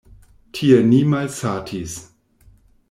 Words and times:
Tie 0.53 0.79
ni 0.87 1.03
malsatis. 1.11 1.95